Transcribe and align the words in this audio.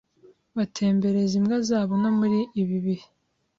batembereza 0.55 1.33
imbwa 1.39 1.57
zabo 1.69 1.93
no 2.03 2.11
muri 2.19 2.39
ibi 2.61 2.77
bihe 2.85 3.07